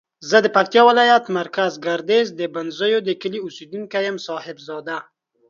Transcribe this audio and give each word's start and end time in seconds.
زه 0.29 0.37
د 0.41 0.47
پکتیاولایت 0.55 1.25
مرکز 1.39 1.71
ګردیز 1.85 2.27
د 2.39 2.41
بنزیو 2.55 2.99
دکلی 3.09 3.39
اوسیدونکی 3.45 4.01
یم 4.07 4.17
صاحب 4.27 4.57
زاده 4.67 4.97